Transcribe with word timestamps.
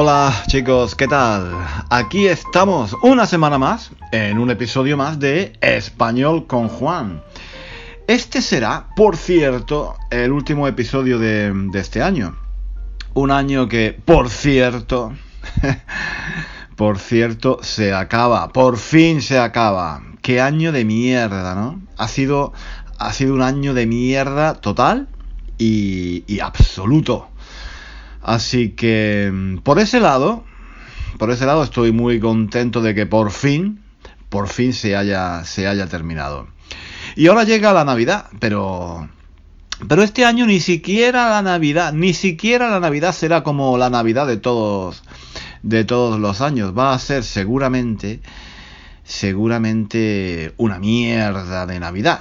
Hola 0.00 0.44
chicos, 0.46 0.94
¿qué 0.94 1.08
tal? 1.08 1.50
Aquí 1.90 2.28
estamos 2.28 2.94
una 3.02 3.26
semana 3.26 3.58
más 3.58 3.90
en 4.12 4.38
un 4.38 4.48
episodio 4.48 4.96
más 4.96 5.18
de 5.18 5.54
Español 5.60 6.46
con 6.46 6.68
Juan. 6.68 7.24
Este 8.06 8.40
será, 8.40 8.90
por 8.94 9.16
cierto, 9.16 9.96
el 10.12 10.30
último 10.30 10.68
episodio 10.68 11.18
de, 11.18 11.52
este 11.74 12.00
año. 12.00 12.36
Un 13.14 13.32
año 13.32 13.68
que, 13.68 14.00
por 14.04 14.30
cierto, 14.30 15.14
por 16.76 17.00
cierto, 17.00 17.58
se 17.62 17.92
acaba. 17.92 18.52
Por 18.52 18.76
fin 18.76 19.20
se 19.20 19.40
acaba. 19.40 20.00
Qué 20.22 20.40
año 20.40 20.70
de 20.70 20.84
mierda, 20.84 21.56
¿no? 21.56 21.82
Ha 21.96 22.06
sido, 22.06 22.52
ha 23.00 23.12
sido 23.12 23.34
un 23.34 23.42
año 23.42 23.74
de 23.74 23.86
mierda 23.86 24.54
total 24.54 25.08
y, 25.58 26.22
y 26.28 26.38
absoluto. 26.38 27.30
Así 28.28 28.72
que 28.72 29.30
mm, 29.32 29.58
por 29.58 29.78
ese 29.78 30.00
lado, 30.00 30.44
por 31.18 31.30
ese 31.30 31.46
lado 31.46 31.62
estoy 31.64 31.92
muy 31.92 32.20
contento 32.20 32.82
de 32.82 32.94
que 32.94 33.06
por 33.06 33.30
fin, 33.30 33.80
por 34.28 34.48
fin 34.48 34.74
se 34.74 34.96
haya, 34.96 35.46
se 35.46 35.66
haya 35.66 35.86
terminado. 35.86 36.46
Y 37.16 37.28
ahora 37.28 37.44
llega 37.44 37.72
la 37.72 37.86
Navidad, 37.86 38.26
pero 38.38 39.08
pero 39.88 40.02
este 40.02 40.26
año 40.26 40.44
ni 40.44 40.60
siquiera 40.60 41.30
la 41.30 41.40
Navidad, 41.40 41.94
ni 41.94 42.12
siquiera 42.12 42.68
la 42.68 42.80
Navidad 42.80 43.14
será 43.14 43.42
como 43.42 43.78
la 43.78 43.88
Navidad 43.88 44.26
de 44.26 44.36
todos 44.36 45.02
de 45.62 45.84
todos 45.84 46.20
los 46.20 46.42
años, 46.42 46.76
va 46.76 46.92
a 46.92 46.98
ser 46.98 47.24
seguramente 47.24 48.20
seguramente 49.04 50.52
una 50.58 50.78
mierda 50.78 51.64
de 51.64 51.80
Navidad. 51.80 52.20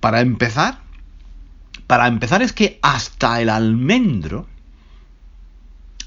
Para 0.00 0.20
empezar, 0.20 0.80
para 1.86 2.08
empezar 2.08 2.42
es 2.42 2.52
que 2.52 2.78
hasta 2.82 3.40
el 3.40 3.48
almendro 3.48 4.52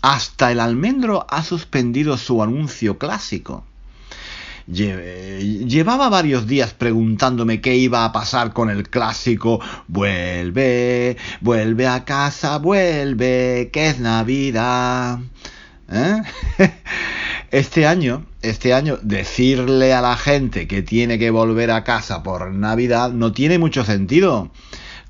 hasta 0.01 0.51
el 0.51 0.59
almendro 0.59 1.25
ha 1.29 1.43
suspendido 1.43 2.17
su 2.17 2.41
anuncio 2.41 2.97
clásico. 2.97 3.65
Llevaba 4.67 6.09
varios 6.09 6.45
días 6.45 6.73
preguntándome 6.73 7.61
qué 7.61 7.77
iba 7.77 8.03
a 8.03 8.11
pasar 8.11 8.51
con 8.51 8.69
el 8.69 8.89
clásico 8.89 9.61
Vuelve, 9.87 11.15
vuelve 11.39 11.87
a 11.87 12.03
casa, 12.03 12.57
vuelve, 12.57 13.69
que 13.71 13.87
es 13.87 13.99
Navidad. 13.99 15.19
¿Eh? 15.89 16.21
Este 17.49 17.87
año, 17.87 18.25
este 18.41 18.73
año, 18.73 18.97
decirle 19.01 19.93
a 19.93 20.01
la 20.01 20.17
gente 20.17 20.67
que 20.67 20.81
tiene 20.81 21.17
que 21.17 21.31
volver 21.31 21.71
a 21.71 21.85
casa 21.85 22.21
por 22.21 22.51
Navidad 22.51 23.13
no 23.13 23.31
tiene 23.31 23.57
mucho 23.57 23.85
sentido 23.85 24.51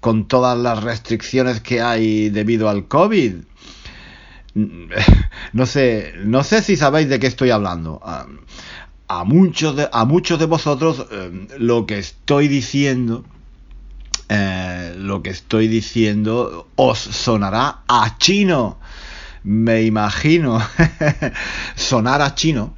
con 0.02 0.28
todas 0.28 0.56
las 0.56 0.84
restricciones 0.84 1.62
que 1.62 1.82
hay 1.82 2.30
debido 2.30 2.70
al 2.70 2.88
COVID 2.88 3.38
no 5.54 5.66
sé, 5.66 6.14
no 6.24 6.44
sé 6.44 6.62
si 6.62 6.76
sabéis 6.76 7.10
de 7.10 7.20
qué 7.20 7.28
estoy 7.28 7.52
hablando. 7.52 8.02
A, 9.08 9.24
muchos, 9.24 9.76
de, 9.76 9.88
a 9.92 10.06
muchos 10.06 10.40
de 10.40 10.46
vosotros 10.46 11.06
eh, 11.12 11.48
lo 11.60 11.86
que 11.86 12.00
estoy 12.00 12.48
diciendo, 12.48 13.24
eh, 14.30 14.96
lo 14.98 15.22
que 15.22 15.30
estoy 15.30 15.68
diciendo 15.68 16.68
os 16.76 16.98
sonará 16.98 17.84
a 17.88 18.18
chino. 18.18 18.80
Me 19.44 19.84
imagino. 19.84 20.60
Sonar 21.76 22.22
a 22.22 22.36
chino 22.36 22.76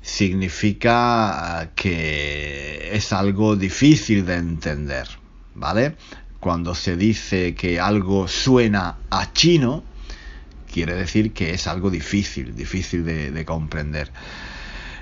significa 0.00 1.72
que 1.74 2.90
es 2.92 3.12
algo 3.12 3.56
difícil 3.56 4.24
de 4.24 4.36
entender, 4.36 5.08
¿vale? 5.54 5.96
Cuando 6.38 6.76
se 6.76 6.96
dice 6.96 7.56
que 7.56 7.80
algo 7.80 8.28
suena 8.28 8.98
a 9.10 9.32
chino, 9.32 9.82
quiere 10.76 10.94
decir 10.94 11.32
que 11.32 11.54
es 11.54 11.66
algo 11.68 11.88
difícil, 11.88 12.54
difícil 12.54 13.02
de, 13.02 13.44
comprender. 13.46 14.12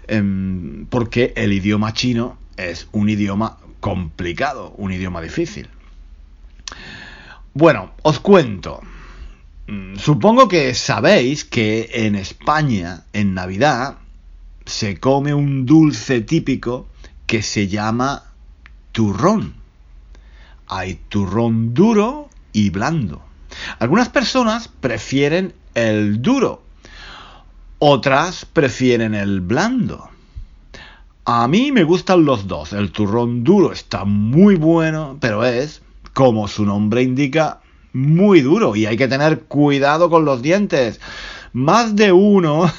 Em, 0.06 0.86
porque 0.86 1.32
el 1.34 1.52
idioma 1.52 1.92
chino 1.92 2.38
es 2.56 2.86
un 2.92 3.08
idioma 3.08 3.58
complicado, 3.80 4.72
un 4.76 4.92
idioma 4.92 5.20
difícil. 5.20 5.66
Bueno, 7.54 7.90
os 8.02 8.20
cuento. 8.20 8.82
Mm, 9.66 9.96
supongo 9.96 10.46
que 10.46 10.74
sabéis 10.74 11.44
que 11.44 11.90
en 11.92 12.14
España, 12.14 13.02
en 13.12 13.34
Navidad, 13.34 13.96
se 14.66 15.00
come 15.00 15.34
un 15.34 15.66
dulce 15.66 16.20
típico 16.20 16.86
que 17.26 17.42
se 17.42 17.66
llama 17.66 18.22
turrón. 18.92 19.54
Hay 20.68 21.00
turrón 21.08 21.74
duro 21.74 22.30
y 22.52 22.70
blando. 22.70 23.24
Algunas 23.80 24.08
personas 24.08 24.68
prefieren 24.68 25.52
el 25.74 26.22
duro. 26.22 26.62
Otras 27.78 28.46
prefieren 28.46 29.14
el 29.14 29.40
blando. 29.40 30.08
A 31.24 31.48
mí 31.48 31.72
me 31.72 31.84
gustan 31.84 32.24
los 32.24 32.46
dos. 32.46 32.72
El 32.72 32.92
turrón 32.92 33.44
duro 33.44 33.72
está 33.72 34.04
muy 34.04 34.56
bueno, 34.56 35.16
pero 35.20 35.44
es, 35.44 35.82
como 36.12 36.48
su 36.48 36.64
nombre 36.64 37.02
indica, 37.02 37.60
muy 37.92 38.40
duro 38.40 38.76
y 38.76 38.86
hay 38.86 38.96
que 38.96 39.08
tener 39.08 39.40
cuidado 39.42 40.10
con 40.10 40.24
los 40.24 40.42
dientes. 40.42 41.00
Más 41.52 41.96
de 41.96 42.12
uno, 42.12 42.70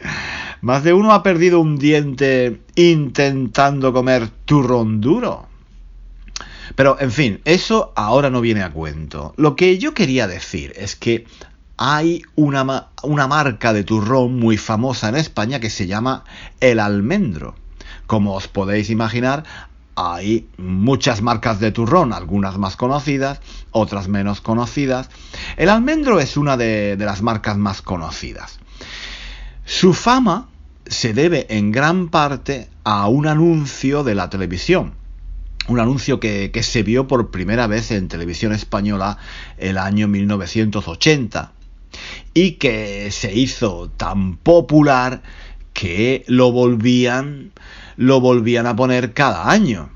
más 0.62 0.84
de 0.84 0.92
uno 0.94 1.12
ha 1.12 1.22
perdido 1.22 1.60
un 1.60 1.78
diente 1.78 2.60
intentando 2.74 3.92
comer 3.92 4.28
turrón 4.46 5.00
duro. 5.00 5.46
Pero, 6.76 6.96
en 7.00 7.10
fin, 7.10 7.40
eso 7.44 7.92
ahora 7.96 8.30
no 8.30 8.40
viene 8.40 8.62
a 8.62 8.70
cuento. 8.70 9.34
Lo 9.36 9.56
que 9.56 9.78
yo 9.78 9.92
quería 9.92 10.26
decir 10.26 10.72
es 10.76 10.96
que 10.96 11.26
hay 11.82 12.26
una, 12.36 12.62
marca 12.62 13.72
de 13.72 13.84
turrón 13.84 14.38
muy 14.38 14.58
famosa 14.58 15.08
en 15.08 15.16
España 15.16 15.60
que 15.60 15.70
se 15.70 15.86
llama 15.86 16.24
El 16.60 16.78
Almendro. 16.78 17.54
Como 18.06 18.34
os 18.34 18.48
podéis 18.48 18.90
imaginar, 18.90 19.44
hay 19.96 20.46
muchas 20.58 21.22
marcas 21.22 21.58
de 21.58 21.72
turrón, 21.72 22.12
algunas 22.12 22.58
más 22.58 22.76
conocidas, 22.76 23.40
otras 23.70 24.08
menos 24.08 24.42
conocidas. 24.42 25.08
El 25.56 25.70
almendro 25.70 26.20
es 26.20 26.36
una 26.36 26.58
de, 26.58 26.98
las 26.98 27.22
marcas 27.22 27.56
más 27.56 27.80
conocidas. 27.80 28.58
Su 29.64 29.94
fama 29.94 30.50
se 30.84 31.14
debe 31.14 31.46
en 31.48 31.72
gran 31.72 32.08
parte 32.08 32.68
a 32.84 33.08
un 33.08 33.26
anuncio 33.26 34.04
de 34.04 34.14
la 34.14 34.28
televisión. 34.28 34.92
Un 35.66 35.80
anuncio 35.80 36.20
que, 36.20 36.50
que 36.52 36.62
se 36.62 36.82
vio 36.82 37.06
por 37.06 37.30
primera 37.30 37.66
vez 37.66 37.90
en 37.90 38.08
televisión 38.08 38.52
española 38.52 39.16
el 39.56 39.78
año 39.78 40.08
1980 40.08 41.52
y 42.34 42.52
que 42.52 43.10
se 43.10 43.34
hizo 43.34 43.90
tan 43.96 44.36
popular 44.36 45.22
que 45.72 46.24
lo 46.26 46.52
volvían 46.52 47.52
lo 47.96 48.18
volvían 48.18 48.66
a 48.66 48.74
poner 48.74 49.12
cada 49.12 49.50
año. 49.50 49.90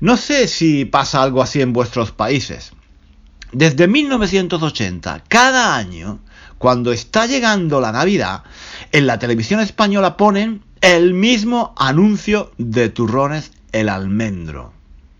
No 0.00 0.16
sé 0.16 0.48
si 0.48 0.86
pasa 0.86 1.22
algo 1.22 1.42
así 1.42 1.60
en 1.60 1.74
vuestros 1.74 2.12
países. 2.12 2.72
Desde 3.52 3.86
1980, 3.86 5.24
cada 5.28 5.76
año, 5.76 6.20
cuando 6.56 6.92
está 6.92 7.26
llegando 7.26 7.78
la 7.80 7.92
Navidad, 7.92 8.44
en 8.92 9.06
la 9.06 9.18
televisión 9.18 9.60
española 9.60 10.16
ponen 10.16 10.62
el 10.80 11.12
mismo 11.12 11.74
anuncio 11.76 12.52
de 12.56 12.88
turrones 12.88 13.52
el 13.72 13.90
almendro. 13.90 14.72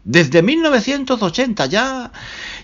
Desde 0.04 0.42
1980, 0.42 1.66
ya, 1.66 2.12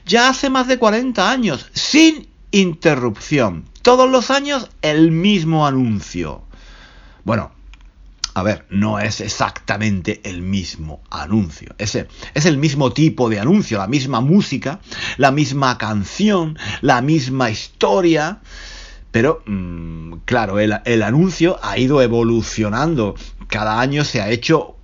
ya 0.06 0.30
hace 0.30 0.48
más 0.48 0.66
de 0.66 0.78
40 0.78 1.30
años, 1.30 1.66
sin 1.74 2.26
interrupción. 2.50 3.64
Todos 3.82 4.10
los 4.10 4.30
años 4.30 4.68
el 4.82 5.10
mismo 5.10 5.66
anuncio. 5.66 6.42
Bueno, 7.24 7.52
A 8.34 8.42
ver, 8.42 8.66
no 8.68 8.98
es 8.98 9.22
exactamente 9.22 10.20
el 10.24 10.42
mismo 10.42 11.00
anuncio. 11.08 11.74
Ese 11.78 12.06
es 12.34 12.44
el 12.44 12.58
mismo 12.58 12.92
tipo 12.92 13.30
de 13.30 13.40
anuncio, 13.40 13.78
la 13.78 13.86
misma 13.86 14.20
música, 14.20 14.78
la 15.16 15.30
misma 15.30 15.78
canción, 15.78 16.58
la 16.82 17.00
misma 17.00 17.48
historia. 17.48 18.40
Pero, 19.10 19.42
mm, 19.46 20.16
claro, 20.26 20.58
el 20.58 21.02
anuncio 21.02 21.58
ha 21.62 21.78
ido 21.78 22.02
evolucionando. 22.02 23.14
Cada 23.48 23.80
año 23.80 24.04
se 24.04 24.20
ha 24.20 24.28
hecho 24.28 24.75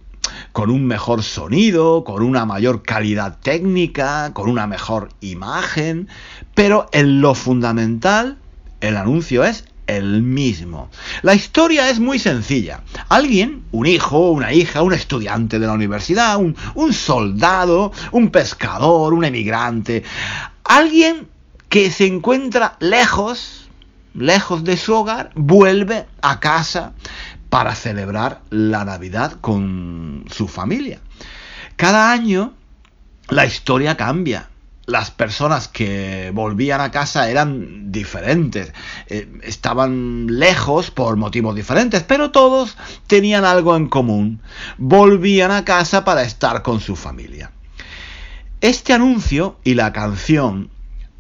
con 0.53 0.71
un 0.71 0.85
mejor 0.87 1.23
sonido, 1.23 2.05
con 2.05 2.23
una 2.23 2.45
mayor 2.45 2.83
calidad 2.83 3.39
técnica, 3.41 4.33
con 4.35 4.49
una 4.49 4.67
mejor 4.67 5.09
imagen, 5.21 6.09
pero 6.55 6.89
en 6.93 7.21
lo 7.21 7.35
fundamental, 7.35 8.39
el 8.81 8.97
anuncio 8.97 9.45
es 9.45 9.65
el 9.87 10.23
mismo. 10.23 10.91
La 11.23 11.35
historia 11.35 11.91
es 11.91 12.01
muy 12.01 12.19
sencilla. 12.19 12.83
Alguien, 13.09 13.65
un 13.73 13.87
hijo, 13.87 14.31
una 14.31 14.53
hija, 14.53 14.83
un 14.83 14.93
estudiante 14.93 15.59
de 15.59 15.67
la 15.67 15.73
universidad, 15.73 16.37
un, 16.37 16.57
un 16.75 16.93
soldado, 16.93 17.93
un 18.13 18.31
pescador, 18.31 19.15
un 19.15 19.25
emigrante, 19.25 20.03
alguien 20.65 21.29
que 21.69 21.91
se 21.91 22.07
encuentra 22.07 22.77
lejos, 22.81 23.71
lejos 24.15 24.63
de 24.65 24.77
su 24.77 24.95
hogar, 24.95 25.31
vuelve 25.35 26.07
a 26.21 26.39
casa 26.39 26.93
para 27.53 27.75
celebrar 27.75 28.41
la 28.49 28.83
Navidad 28.87 29.33
con 29.43 30.25
su 30.31 30.49
familia. 30.49 31.01
Cada 31.77 32.11
año 32.11 32.55
la 33.29 33.45
historia 33.45 33.95
cambia 33.95 34.49
las 34.87 35.11
personas 35.11 35.69
que 35.69 36.31
volvían 36.33 36.81
a 36.81 36.91
casa 36.91 37.29
eran 37.29 37.93
diferentes, 37.93 38.73
eh, 39.07 39.31
estaban 39.43 40.39
lejos 40.39 40.91
por 40.91 41.17
motivos 41.17 41.55
diferentes, 41.55 42.03
pero 42.05 42.31
todos 42.31 42.79
tenían 43.07 43.45
algo 43.45 43.77
en 43.77 43.87
común, 43.87 44.41
volvían 44.79 45.51
a 45.51 45.67
casa 45.67 46.07
para 46.07 46.23
estar 46.23 46.63
con 46.63 46.81
su 46.81 46.97
familia. 46.97 47.53
Este 48.63 48.95
anuncio 48.95 49.59
y 49.63 49.75
la 49.75 49.93
canción 49.93 50.71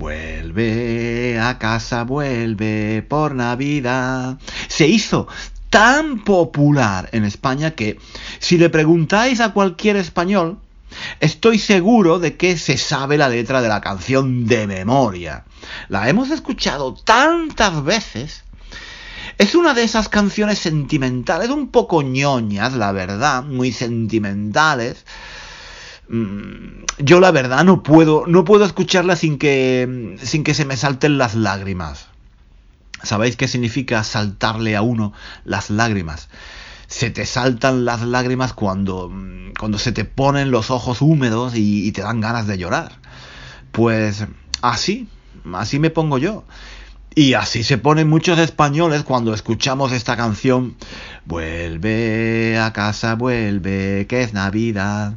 Vuelve 0.02 1.38
a 1.38 1.60
casa, 1.60 2.02
vuelve 2.02 3.06
por 3.08 3.36
Navidad 3.36 4.36
se 4.66 4.88
hizo 4.88 5.28
tan 5.72 6.22
popular 6.22 7.08
en 7.12 7.24
España 7.24 7.70
que 7.70 7.98
si 8.40 8.58
le 8.58 8.68
preguntáis 8.68 9.40
a 9.40 9.54
cualquier 9.54 9.96
español, 9.96 10.58
Estoy 11.20 11.58
seguro 11.58 12.18
de 12.18 12.36
que 12.36 12.58
se 12.58 12.76
sabe 12.76 13.16
la 13.16 13.30
letra 13.30 13.62
de 13.62 13.68
la 13.68 13.80
canción 13.80 14.46
de 14.46 14.66
memoria. 14.66 15.44
La 15.88 16.10
hemos 16.10 16.30
escuchado 16.30 16.92
tantas 16.92 17.82
veces. 17.82 18.44
Es 19.38 19.54
una 19.54 19.72
de 19.72 19.84
esas 19.84 20.10
canciones 20.10 20.58
sentimentales, 20.58 21.48
un 21.48 21.68
poco 21.68 22.02
ñoñas, 22.02 22.74
la 22.74 22.92
verdad, 22.92 23.42
muy 23.42 23.72
sentimentales. 23.72 25.06
Mm, 26.10 26.84
yo 26.98 27.20
la 27.20 27.30
verdad 27.30 27.64
no 27.64 27.82
puedo, 27.82 28.24
no 28.26 28.44
puedo 28.44 28.66
escucharla 28.66 29.16
sin 29.16 29.38
que, 29.38 30.18
sin 30.22 30.44
que 30.44 30.52
se 30.52 30.66
me 30.66 30.76
salten 30.76 31.16
las 31.16 31.34
lágrimas. 31.34 32.11
¿Sabéis 33.02 33.36
qué 33.36 33.48
significa 33.48 34.04
saltarle 34.04 34.76
a 34.76 34.82
uno 34.82 35.12
las 35.44 35.70
lágrimas? 35.70 36.28
se 36.92 37.10
te 37.10 37.24
saltan 37.24 37.86
las 37.86 38.02
lágrimas 38.02 38.52
cuando, 38.52 39.08
mm, 39.08 39.54
cuando 39.58 39.78
se 39.78 39.92
te 39.92 40.04
ponen 40.04 40.50
los 40.50 40.70
ojos 40.70 41.00
húmedos 41.00 41.56
y, 41.56 41.88
y 41.88 41.92
te 41.92 42.02
dan 42.02 42.20
ganas 42.20 42.46
de 42.46 42.58
llorar. 42.58 42.92
Pues 43.72 44.26
así, 44.60 45.08
así 45.54 45.78
me 45.78 45.88
pongo 45.90 46.18
yo. 46.18 46.44
Y 47.14 47.34
así 47.34 47.62
se 47.62 47.78
ponen 47.78 48.08
muchos 48.08 48.38
españoles 48.38 49.02
cuando 49.04 49.34
escuchamos 49.34 49.92
esta 49.92 50.16
canción. 50.16 50.76
Vuelve 51.26 52.58
a 52.58 52.72
casa, 52.72 53.14
vuelve, 53.16 54.06
que 54.08 54.22
es 54.22 54.32
Navidad. 54.32 55.14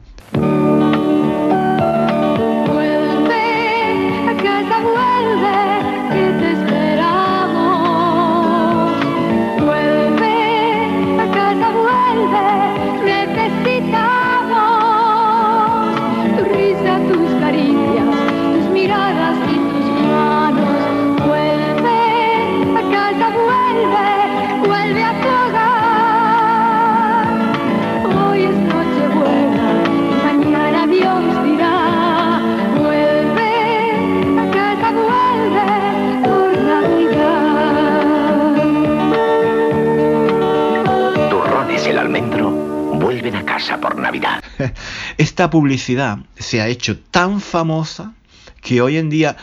Por 43.81 43.97
Navidad. 43.97 44.43
Esta 45.17 45.49
publicidad 45.49 46.19
se 46.37 46.61
ha 46.61 46.67
hecho 46.67 46.99
tan 46.99 47.41
famosa 47.41 48.13
que 48.61 48.81
hoy 48.81 48.97
en 48.97 49.09
día 49.09 49.37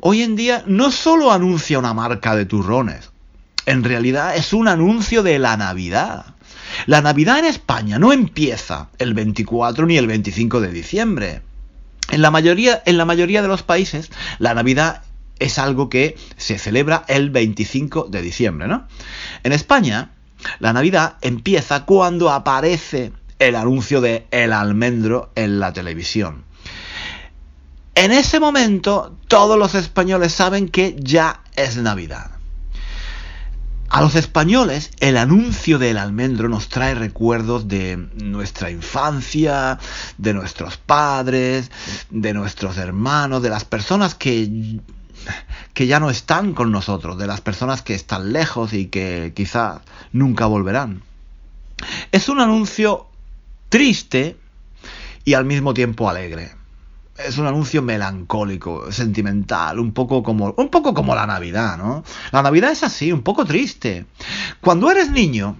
hoy 0.00 0.22
en 0.22 0.36
día 0.36 0.62
no 0.66 0.90
solo 0.90 1.32
anuncia 1.32 1.78
una 1.78 1.94
marca 1.94 2.36
de 2.36 2.44
turrones, 2.44 3.10
en 3.66 3.84
realidad 3.84 4.36
es 4.36 4.52
un 4.52 4.68
anuncio 4.68 5.22
de 5.22 5.38
la 5.38 5.56
Navidad. 5.56 6.34
La 6.86 7.00
Navidad 7.00 7.38
en 7.38 7.46
España 7.46 7.98
no 7.98 8.12
empieza 8.12 8.88
el 8.98 9.14
24 9.14 9.86
ni 9.86 9.96
el 9.96 10.06
25 10.06 10.60
de 10.60 10.72
diciembre. 10.72 11.42
En 12.10 12.20
la 12.20 12.30
mayoría, 12.30 12.82
en 12.84 12.98
la 12.98 13.06
mayoría 13.06 13.40
de 13.40 13.48
los 13.48 13.62
países, 13.62 14.10
la 14.38 14.52
Navidad 14.52 15.02
es 15.38 15.58
algo 15.58 15.88
que 15.88 16.16
se 16.36 16.58
celebra 16.58 17.04
el 17.08 17.30
25 17.30 18.08
de 18.10 18.22
diciembre, 18.22 18.68
¿no? 18.68 18.86
En 19.42 19.52
España, 19.52 20.13
la 20.58 20.72
Navidad 20.72 21.16
empieza 21.20 21.84
cuando 21.84 22.30
aparece 22.30 23.12
el 23.38 23.56
anuncio 23.56 24.00
de 24.00 24.26
El 24.30 24.52
almendro 24.52 25.30
en 25.34 25.60
la 25.60 25.72
televisión. 25.72 26.44
En 27.94 28.10
ese 28.10 28.40
momento 28.40 29.16
todos 29.28 29.58
los 29.58 29.74
españoles 29.74 30.32
saben 30.32 30.68
que 30.68 30.96
ya 30.98 31.42
es 31.54 31.76
Navidad. 31.76 32.30
A 33.88 34.00
los 34.00 34.16
españoles 34.16 34.90
el 34.98 35.16
anuncio 35.16 35.78
del 35.78 35.98
almendro 35.98 36.48
nos 36.48 36.68
trae 36.68 36.96
recuerdos 36.96 37.68
de 37.68 38.08
nuestra 38.16 38.70
infancia, 38.70 39.78
de 40.18 40.34
nuestros 40.34 40.76
padres, 40.76 41.70
de 42.10 42.34
nuestros 42.34 42.76
hermanos, 42.76 43.42
de 43.42 43.50
las 43.50 43.64
personas 43.64 44.16
que 44.16 44.80
que 45.74 45.86
ya 45.88 46.00
no 46.00 46.08
están 46.08 46.54
con 46.54 46.70
nosotros, 46.70 47.18
de 47.18 47.26
las 47.26 47.40
personas 47.40 47.82
que 47.82 47.94
están 47.94 48.32
lejos 48.32 48.72
y 48.72 48.86
que 48.86 49.32
quizá 49.34 49.82
nunca 50.12 50.46
volverán. 50.46 51.02
Es 52.12 52.28
un 52.28 52.40
anuncio 52.40 53.06
triste 53.68 54.36
y 55.24 55.34
al 55.34 55.44
mismo 55.44 55.74
tiempo 55.74 56.08
alegre. 56.08 56.52
Es 57.18 57.38
un 57.38 57.46
anuncio 57.46 57.82
melancólico, 57.82 58.90
sentimental, 58.90 59.78
un 59.78 59.92
poco 59.92 60.22
como 60.22 60.54
un 60.56 60.68
poco 60.68 60.94
como 60.94 61.14
la 61.14 61.26
Navidad, 61.26 61.76
¿no? 61.76 62.04
La 62.32 62.42
Navidad 62.42 62.70
es 62.70 62.82
así, 62.82 63.12
un 63.12 63.22
poco 63.22 63.44
triste. 63.44 64.06
Cuando 64.60 64.90
eres 64.90 65.10
niño, 65.10 65.56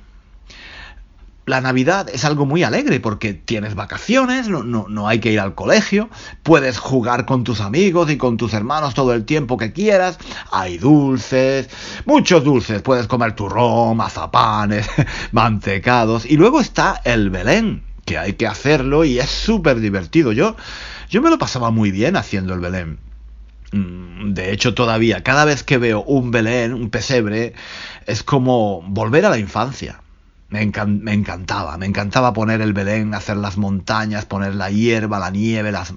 la 1.46 1.60
Navidad 1.60 2.08
es 2.08 2.24
algo 2.24 2.46
muy 2.46 2.62
alegre 2.62 3.00
porque 3.00 3.34
tienes 3.34 3.74
vacaciones, 3.74 4.48
no, 4.48 4.62
no, 4.62 5.08
hay 5.08 5.20
que 5.20 5.32
ir 5.32 5.40
al 5.40 5.54
colegio, 5.54 6.08
puedes 6.42 6.78
jugar 6.78 7.26
con 7.26 7.44
tus 7.44 7.60
amigos 7.60 8.10
y 8.10 8.16
con 8.16 8.36
tus 8.36 8.54
hermanos 8.54 8.94
todo 8.94 9.12
el 9.12 9.24
tiempo 9.24 9.58
que 9.58 9.72
quieras, 9.72 10.18
hay 10.50 10.78
dulces, 10.78 11.68
muchos 12.06 12.44
dulces, 12.44 12.80
puedes 12.82 13.06
comer 13.06 13.34
turrón, 13.34 13.96
mazapanes, 13.96 14.88
mantecados 15.32 16.24
y 16.24 16.36
luego 16.36 16.60
está 16.60 17.00
el 17.04 17.28
Belén, 17.30 17.82
que 18.06 18.16
hay 18.16 18.34
que 18.34 18.46
hacerlo 18.46 19.04
y 19.04 19.18
es 19.18 19.28
súper 19.28 19.80
divertido. 19.80 20.32
Yo, 20.32 20.56
yo 21.10 21.20
me 21.20 21.30
lo 21.30 21.38
pasaba 21.38 21.70
muy 21.70 21.90
bien 21.90 22.16
haciendo 22.16 22.54
el 22.54 22.60
Belén. 22.60 22.98
Mm, 23.72 24.32
de 24.32 24.52
hecho, 24.52 24.72
todavía, 24.74 25.22
cada 25.22 25.44
vez 25.44 25.62
que 25.62 25.78
veo 25.78 26.02
un 26.02 26.30
Belén, 26.30 26.72
un 26.72 26.90
pesebre, 26.90 27.54
es 28.06 28.22
como 28.22 28.82
volver 28.82 29.26
a 29.26 29.30
la 29.30 29.38
infancia 29.38 30.03
me, 30.54 31.12
encantaba, 31.12 31.76
me 31.76 31.86
encantaba 31.86 32.32
poner 32.32 32.60
el 32.60 32.72
Belén, 32.72 33.14
hacer 33.14 33.36
las 33.36 33.56
montañas, 33.56 34.24
poner 34.24 34.54
la 34.54 34.70
hierba, 34.70 35.18
la 35.18 35.30
nieve, 35.30 35.72
las... 35.72 35.94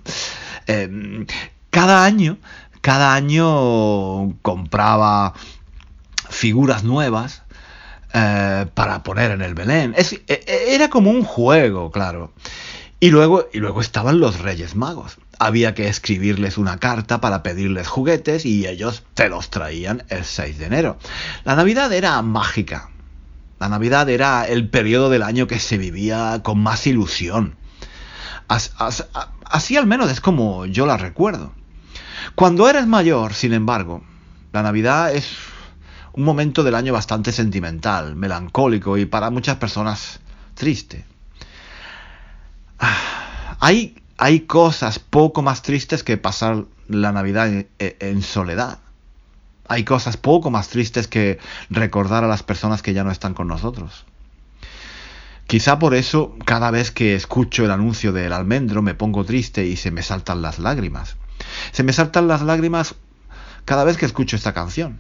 Eh, 0.68 1.26
cada 1.70 2.04
año, 2.04 2.38
cada 2.82 3.14
año 3.14 4.36
compraba 4.42 5.34
figuras 6.30 6.84
nuevas 6.84 7.44
eh, 8.14 8.66
para 8.74 9.04
poner 9.04 9.32
en 9.32 9.42
el 9.42 9.54
Belén. 9.54 9.94
E, 9.96 10.06
e, 10.28 10.74
era 10.74 10.90
como 10.90 11.12
un 11.12 11.24
juego, 11.24 11.92
claro. 11.92 12.34
Y 13.00 13.12
luego, 13.12 13.48
y 13.54 13.60
luego 13.60 13.82
estaban 13.82 14.20
los 14.20 14.40
Reyes 14.40 14.76
Magos. 14.76 15.18
Había 15.38 15.76
que 15.76 15.88
escribirles 15.88 16.58
una 16.58 16.80
carta 16.80 17.22
para 17.22 17.44
pedirles 17.44 17.88
juguetes 17.88 18.44
y 18.44 18.66
ellos 18.66 19.04
te 19.14 19.30
los 19.30 19.52
traían 19.52 20.04
el 20.10 20.26
6 20.26 20.58
de 20.58 20.66
enero. 20.66 20.98
La 21.44 21.56
Navidad 21.56 21.94
era 21.94 22.20
mágica, 22.24 22.90
La 23.60 23.70
Navidad 23.70 24.10
era 24.10 24.48
el 24.48 24.70
periodo 24.70 25.10
del 25.10 25.24
año 25.24 25.48
que 25.48 25.60
se 25.60 25.78
vivía 25.78 26.42
con 26.44 26.60
más 26.60 26.86
ilusión. 26.88 27.56
así 28.48 29.78
al 29.78 29.88
menos 29.88 30.12
es 30.12 30.22
como 30.22 30.66
yo 30.66 30.86
la 30.86 30.98
recuerdo. 30.98 31.54
Cuando 32.36 32.70
eres 32.70 32.86
mayor, 32.86 33.34
sin 33.34 33.54
embargo, 33.54 34.04
la 34.54 34.64
Navidad 34.64 35.14
es 35.14 35.38
un 36.14 36.24
momento 36.24 36.64
del 36.64 36.76
año 36.76 36.94
bastante 36.94 37.32
sentimental, 37.32 38.16
melancólico 38.16 38.98
y 38.98 39.06
para 39.06 39.30
muchas 39.30 39.58
personas 39.58 40.20
triste. 40.56 41.06
Ah, 42.80 43.58
hay, 43.60 43.96
hay 44.18 44.42
cosas 44.42 45.00
poco 45.00 45.42
más 45.42 45.62
tristes 45.62 46.04
que 46.04 46.18
pasar 46.18 46.66
la 46.88 47.12
Navidad 47.12 47.66
en, 47.80 48.22
soledad. 48.22 48.80
Hay 49.68 49.84
cosas 49.84 50.18
poco 50.18 50.52
más 50.52 50.70
tristes 50.70 51.08
que 51.08 51.40
recordar 51.70 52.24
a 52.24 52.28
las 52.28 52.44
personas 52.44 52.82
que 52.82 52.94
ya 52.94 53.04
no 53.04 53.12
están 53.12 53.34
con 53.34 53.48
nosotros. 53.48 54.06
Quizá 55.48 55.80
por 55.80 55.96
eso 55.96 56.36
cada 56.46 56.72
vez 56.72 56.92
que 56.92 57.16
escucho 57.16 57.64
el 57.64 57.72
anuncio 57.72 58.12
del 58.12 58.34
almendro 58.34 58.82
me 58.82 58.96
pongo 58.96 59.24
triste 59.24 59.66
y 59.66 59.78
se 59.78 59.92
me 59.92 60.04
saltan 60.04 60.42
las 60.42 60.60
lágrimas. 60.60 61.16
Se 61.72 61.84
me 61.84 61.94
saltan 61.94 62.28
las 62.28 62.42
lágrimas 62.42 62.96
cada 63.64 63.86
vez 63.86 63.98
que 63.98 64.06
escucho 64.06 64.36
esta 64.36 64.54
canción. 64.54 65.00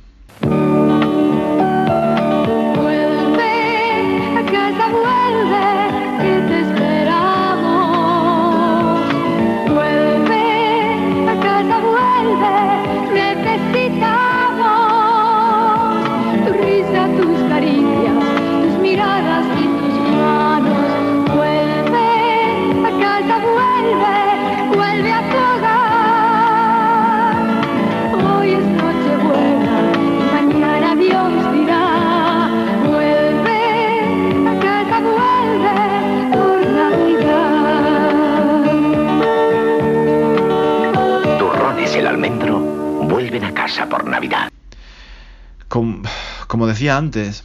Decía 46.77 46.95
antes, 46.95 47.43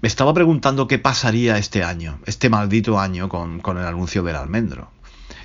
me 0.00 0.08
estaba 0.08 0.32
preguntando 0.32 0.88
qué 0.88 0.98
pasaría 0.98 1.58
este 1.58 1.84
año, 1.84 2.18
este 2.24 2.48
maldito 2.48 2.98
año, 2.98 3.28
con, 3.28 3.60
el 3.66 3.84
anuncio 3.84 4.22
del 4.22 4.36
almendro. 4.36 4.90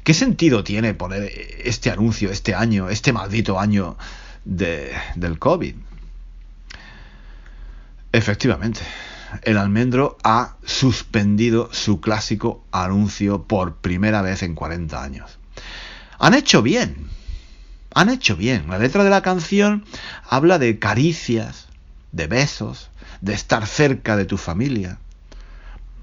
¿Qué 0.05 0.13
sentido 0.13 0.63
tiene 0.63 0.93
poner 0.93 1.29
este 1.65 1.91
anuncio, 1.91 2.31
este 2.31 2.55
año, 2.55 2.87
este 2.87 3.11
maldito 3.11 3.59
año 3.59 3.97
de, 4.45 4.93
del 5.15 5.39
COVID? 5.39 5.75
Efectivamente, 8.13 8.79
el 9.43 9.57
almendro 9.57 10.17
ha 10.23 10.55
suspendido 10.63 11.67
su 11.73 11.99
clásico 11.99 12.63
anuncio 12.71 13.43
por 13.43 13.75
primera 13.75 14.21
vez 14.21 14.41
en 14.41 14.55
40 14.55 15.03
años. 15.03 15.37
Han 16.17 16.33
hecho 16.33 16.61
bien, 16.61 17.09
han 17.93 18.07
hecho 18.07 18.37
bien. 18.37 18.69
La 18.69 18.77
letra 18.77 19.03
de 19.03 19.09
la 19.09 19.21
canción 19.21 19.83
habla 20.29 20.59
de 20.59 20.79
caricias, 20.79 21.67
de 22.11 22.27
besos, 22.27 22.89
de 23.21 23.33
estar 23.33 23.65
cerca 23.65 24.15
de 24.15 24.25
tu 24.25 24.37
familia. 24.37 24.99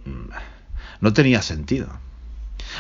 Mm, 0.04 0.30
no 1.00 1.12
tenía 1.12 1.42
sentido. 1.42 1.88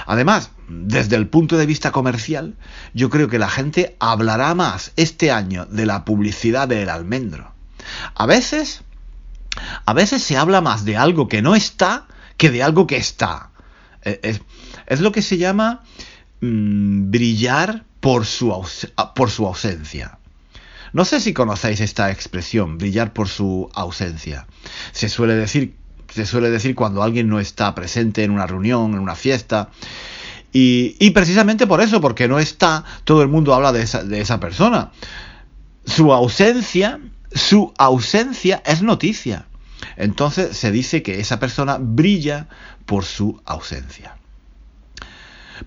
Además, 0.06 0.50
desde 0.68 1.16
el 1.16 1.28
punto 1.28 1.56
de 1.56 1.66
vista 1.66 1.92
comercial, 1.92 2.56
yo 2.94 3.10
creo 3.10 3.28
que 3.28 3.38
la 3.38 3.48
gente 3.48 3.96
hablará 4.00 4.54
más 4.54 4.92
este 4.96 5.30
año 5.30 5.66
de 5.66 5.86
la 5.86 6.04
publicidad 6.04 6.68
del 6.68 6.88
almendro. 6.88 7.52
A 8.14 8.26
veces, 8.26 8.82
a 9.86 9.92
veces 9.92 10.22
se 10.22 10.36
habla 10.36 10.60
más 10.60 10.84
de 10.84 10.96
algo 10.96 11.28
que 11.28 11.42
no 11.42 11.54
está 11.54 12.06
que 12.36 12.50
de 12.50 12.62
algo 12.62 12.86
que 12.86 12.96
está. 12.96 13.50
E, 14.02 14.40
es, 14.86 15.00
lo 15.00 15.12
que 15.12 15.22
se 15.22 15.36
llama 15.36 15.82
mm, 16.40 17.10
brillar 17.10 17.84
por 18.00 18.24
su, 18.24 18.54
por 19.14 19.30
su 19.30 19.46
ausencia. 19.46 20.17
No 20.92 21.04
sé 21.04 21.20
si 21.20 21.32
conocéis 21.32 21.80
esta 21.80 22.10
expresión, 22.10 22.78
brillar 22.78 23.12
por 23.12 23.28
su 23.28 23.70
ausencia. 23.74 24.46
Se 24.92 25.08
suele 25.08 25.34
decir, 25.34 25.74
se 26.12 26.26
suele 26.26 26.50
decir 26.50 26.74
cuando 26.74 27.02
alguien 27.02 27.28
no 27.28 27.40
está 27.40 27.74
presente 27.74 28.24
en 28.24 28.30
una 28.30 28.46
reunión, 28.46 28.94
en 28.94 29.00
una 29.00 29.14
fiesta. 29.14 29.70
Y, 30.52 31.10
precisamente 31.10 31.66
por 31.66 31.80
eso, 31.80 32.00
porque 32.00 32.26
no 32.26 32.38
está, 32.38 32.84
todo 33.04 33.22
el 33.22 33.28
mundo 33.28 33.54
habla 33.54 33.72
de 33.72 33.82
esa, 33.82 34.02
de 34.02 34.20
esa 34.20 34.40
persona. 34.40 34.90
Su 35.84 36.12
ausencia, 36.12 37.00
su 37.32 37.72
ausencia 37.78 38.62
es 38.64 38.82
noticia. 38.82 39.46
Entonces 39.96 40.56
se 40.56 40.72
dice 40.72 41.02
que 41.02 41.20
esa 41.20 41.38
persona 41.38 41.78
brilla 41.80 42.48
por 42.86 43.04
su 43.04 43.40
ausencia. 43.44 44.17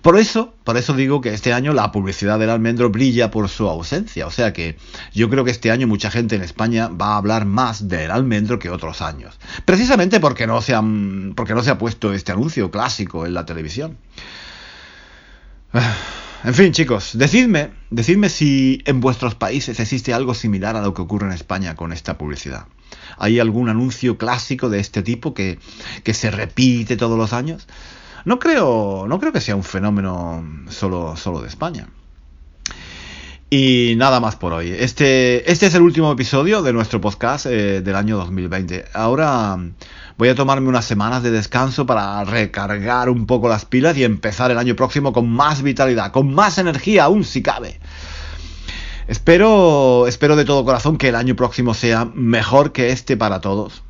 Por 0.00 0.18
eso, 0.18 0.54
por 0.64 0.76
eso 0.76 0.94
digo 0.94 1.20
que 1.20 1.34
este 1.34 1.52
año 1.52 1.72
la 1.72 1.92
publicidad 1.92 2.38
del 2.38 2.50
almendro 2.50 2.90
brilla 2.90 3.30
por 3.30 3.48
su 3.48 3.68
ausencia. 3.68 4.26
O 4.26 4.30
sea 4.30 4.52
que 4.52 4.76
yo 5.12 5.28
creo 5.28 5.44
que 5.44 5.50
este 5.50 5.70
año 5.70 5.86
mucha 5.86 6.10
gente 6.10 6.36
en 6.36 6.42
España 6.42 6.88
va 6.88 7.14
a 7.14 7.16
hablar 7.18 7.44
más 7.44 7.88
del 7.88 8.10
almendro 8.10 8.58
que 8.58 8.70
otros 8.70 9.02
años. 9.02 9.38
Precisamente 9.64 10.20
porque 10.20 10.46
no 10.46 10.62
se, 10.62 10.74
porque 11.34 11.54
no 11.54 11.62
se 11.62 11.70
ha 11.70 11.78
puesto 11.78 12.12
este 12.12 12.32
anuncio 12.32 12.70
clásico 12.70 13.26
en 13.26 13.34
la 13.34 13.44
televisión. 13.44 13.98
En 16.44 16.54
fin, 16.54 16.72
chicos, 16.72 17.10
decidme, 17.14 17.70
decidme 17.90 18.28
si 18.28 18.82
en 18.86 19.00
vuestros 19.00 19.36
países 19.36 19.78
existe 19.78 20.12
algo 20.12 20.34
similar 20.34 20.74
a 20.74 20.82
lo 20.82 20.92
que 20.92 21.00
ocurre 21.00 21.28
en 21.28 21.32
España 21.32 21.76
con 21.76 21.92
esta 21.92 22.18
publicidad. 22.18 22.66
¿Hay 23.16 23.38
algún 23.38 23.68
anuncio 23.68 24.18
clásico 24.18 24.68
de 24.68 24.80
este 24.80 25.02
tipo 25.02 25.34
que, 25.34 25.60
que 26.02 26.14
se 26.14 26.32
repite 26.32 26.96
todos 26.96 27.16
los 27.16 27.32
años? 27.32 27.68
No 28.24 28.38
creo, 28.38 29.06
no 29.08 29.18
creo 29.18 29.32
que 29.32 29.40
sea 29.40 29.56
un 29.56 29.64
fenómeno 29.64 30.44
solo, 30.68 31.16
solo 31.16 31.40
de 31.40 31.48
España. 31.48 31.88
Y 33.50 33.94
nada 33.96 34.18
más 34.18 34.36
por 34.36 34.54
hoy. 34.54 34.70
Este, 34.70 35.50
este 35.50 35.66
es 35.66 35.74
el 35.74 35.82
último 35.82 36.10
episodio 36.10 36.62
de 36.62 36.72
nuestro 36.72 37.02
podcast 37.02 37.44
eh, 37.46 37.82
del 37.82 37.96
año 37.96 38.16
2020. 38.16 38.86
Ahora 38.94 39.58
voy 40.16 40.28
a 40.30 40.34
tomarme 40.34 40.68
unas 40.68 40.86
semanas 40.86 41.22
de 41.22 41.30
descanso 41.30 41.84
para 41.84 42.24
recargar 42.24 43.10
un 43.10 43.26
poco 43.26 43.48
las 43.48 43.66
pilas 43.66 43.96
y 43.98 44.04
empezar 44.04 44.50
el 44.50 44.56
año 44.56 44.74
próximo 44.74 45.12
con 45.12 45.28
más 45.28 45.62
vitalidad, 45.62 46.12
con 46.12 46.32
más 46.32 46.56
energía 46.56 47.04
aún 47.04 47.24
si 47.24 47.42
cabe. 47.42 47.78
Espero, 49.06 50.06
espero 50.06 50.36
de 50.36 50.46
todo 50.46 50.64
corazón 50.64 50.96
que 50.96 51.08
el 51.08 51.16
año 51.16 51.36
próximo 51.36 51.74
sea 51.74 52.06
mejor 52.14 52.72
que 52.72 52.90
este 52.90 53.18
para 53.18 53.42
todos. 53.42 53.82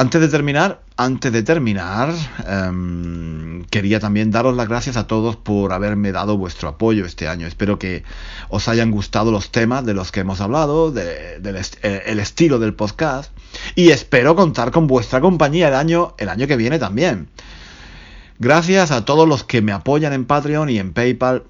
Antes 0.00 0.20
de 0.20 0.28
terminar, 0.28 0.80
antes 0.96 1.32
de 1.32 1.42
terminar, 1.42 2.14
em, 2.46 3.64
quería 3.64 3.98
también 3.98 4.30
daros 4.30 4.54
las 4.54 4.68
gracias 4.68 4.96
a 4.96 5.08
todos 5.08 5.34
por 5.34 5.72
haberme 5.72 6.12
dado 6.12 6.38
vuestro 6.38 6.68
apoyo 6.68 7.04
este 7.04 7.26
año. 7.26 7.48
Espero 7.48 7.80
que 7.80 8.04
os 8.48 8.68
hayan 8.68 8.92
gustado 8.92 9.32
los 9.32 9.50
temas 9.50 9.84
de 9.84 9.94
los 9.94 10.12
que 10.12 10.20
hemos 10.20 10.40
hablado, 10.40 10.92
del 10.92 11.56
eh, 11.82 12.02
el 12.06 12.20
estilo 12.20 12.60
del 12.60 12.74
podcast, 12.74 13.32
y 13.74 13.88
espero 13.88 14.36
contar 14.36 14.70
con 14.70 14.86
vuestra 14.86 15.20
compañía 15.20 15.66
el 15.66 15.74
año, 15.74 16.14
el 16.18 16.28
año 16.28 16.46
que 16.46 16.56
viene 16.56 16.78
también. 16.78 17.28
Gracias 18.38 18.92
a 18.92 19.04
todos 19.04 19.28
los 19.28 19.42
que 19.42 19.62
me 19.62 19.72
apoyan 19.72 20.12
en 20.12 20.26
Patreon 20.26 20.70
y 20.70 20.78
en 20.78 20.92
PayPal. 20.92 21.42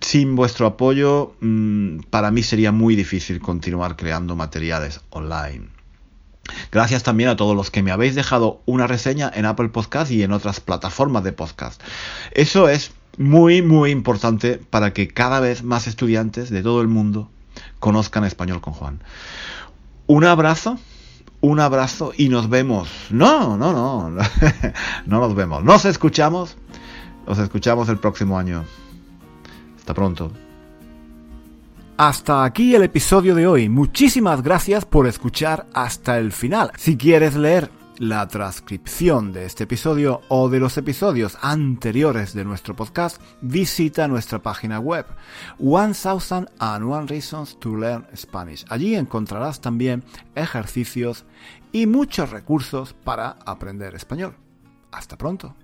Sin 0.00 0.34
vuestro 0.34 0.66
apoyo, 0.66 1.36
mm, 1.40 2.00
para 2.10 2.32
mí 2.32 2.42
sería 2.42 2.72
muy 2.72 2.96
difícil 2.96 3.38
continuar 3.38 3.94
creando 3.94 4.34
materiales 4.34 5.02
online. 5.10 5.81
Gracias 6.70 7.02
también 7.02 7.28
a 7.28 7.36
todos 7.36 7.56
los 7.56 7.70
que 7.70 7.82
me 7.82 7.92
habéis 7.92 8.14
dejado 8.14 8.60
una 8.66 8.86
reseña 8.86 9.30
en 9.32 9.46
Apple 9.46 9.68
Podcast 9.68 10.10
y 10.10 10.22
en 10.22 10.32
otras 10.32 10.60
plataformas 10.60 11.24
de 11.24 11.32
podcast. 11.32 11.80
Eso 12.32 12.68
es 12.68 12.92
muy, 13.18 13.62
muy 13.62 13.90
importante 13.90 14.58
para 14.58 14.92
que 14.92 15.08
cada 15.08 15.40
vez 15.40 15.62
más 15.62 15.86
estudiantes 15.86 16.50
de 16.50 16.62
todo 16.62 16.80
el 16.80 16.88
mundo 16.88 17.30
conozcan 17.78 18.24
español 18.24 18.60
con 18.60 18.72
Juan. 18.72 19.02
Un 20.06 20.24
abrazo, 20.24 20.78
un 21.40 21.60
abrazo 21.60 22.12
y 22.16 22.28
nos 22.28 22.48
vemos. 22.48 22.88
No, 23.10 23.56
no, 23.56 23.72
no, 23.72 24.10
no 25.06 25.20
nos 25.20 25.34
vemos. 25.34 25.62
Nos 25.62 25.84
escuchamos. 25.84 26.56
Nos 27.26 27.38
escuchamos 27.38 27.88
el 27.88 27.98
próximo 27.98 28.38
año. 28.38 28.64
Hasta 29.78 29.94
pronto. 29.94 30.32
Hasta 31.96 32.44
aquí 32.44 32.74
el 32.74 32.82
episodio 32.82 33.34
de 33.34 33.46
hoy. 33.46 33.68
Muchísimas 33.68 34.42
gracias 34.42 34.84
por 34.84 35.06
escuchar 35.06 35.66
hasta 35.74 36.18
el 36.18 36.32
final. 36.32 36.72
Si 36.76 36.96
quieres 36.96 37.36
leer 37.36 37.70
la 37.98 38.26
transcripción 38.28 39.32
de 39.32 39.44
este 39.44 39.64
episodio 39.64 40.22
o 40.28 40.48
de 40.48 40.58
los 40.58 40.76
episodios 40.78 41.36
anteriores 41.42 42.32
de 42.32 42.44
nuestro 42.44 42.74
podcast, 42.74 43.20
visita 43.42 44.08
nuestra 44.08 44.40
página 44.40 44.80
web 44.80 45.04
1001 45.58 47.06
Reasons 47.06 47.60
to 47.60 47.76
Learn 47.76 48.06
Spanish. 48.16 48.64
Allí 48.70 48.96
encontrarás 48.96 49.60
también 49.60 50.02
ejercicios 50.34 51.26
y 51.72 51.86
muchos 51.86 52.30
recursos 52.30 52.94
para 52.94 53.36
aprender 53.44 53.94
español. 53.94 54.34
Hasta 54.90 55.16
pronto. 55.18 55.54